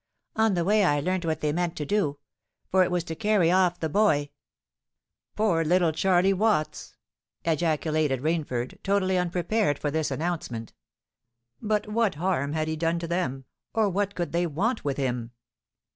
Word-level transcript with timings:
On 0.35 0.55
the 0.55 0.65
way 0.65 0.83
I 0.83 0.99
learnt 0.99 1.25
what 1.25 1.41
they 1.41 1.53
meant 1.53 1.75
to 1.75 1.85
do; 1.85 2.17
for 2.71 2.83
it 2.83 2.89
was 2.89 3.03
to 3.03 3.13
carry 3.15 3.51
off 3.51 3.79
the 3.79 3.87
boy——" 3.87 4.31
"Poor 5.35 5.63
little 5.63 5.91
Charley 5.91 6.33
Watts!" 6.33 6.95
ejaculated 7.45 8.19
Rainford, 8.23 8.81
totally 8.81 9.19
unprepared 9.19 9.77
for 9.77 9.91
this 9.91 10.09
announcement. 10.09 10.73
"But 11.61 11.87
what 11.87 12.15
harm 12.15 12.53
had 12.53 12.67
he 12.67 12.75
done 12.75 12.97
to 12.97 13.07
them? 13.07 13.45
or 13.75 13.89
what 13.89 14.15
could 14.15 14.31
they 14.31 14.47
want 14.47 14.83
with 14.83 14.97
him?" 14.97 15.33